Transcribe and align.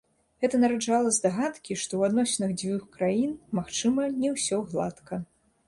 Гэта 0.43 0.59
нараджала 0.61 1.11
здагадкі, 1.17 1.77
што 1.83 1.93
ў 1.99 2.09
адносінах 2.09 2.51
дзвюх 2.63 2.89
краін, 2.97 3.37
магчыма, 3.61 4.09
не 4.25 4.35
ўсё 4.35 4.63
гладка. 4.73 5.25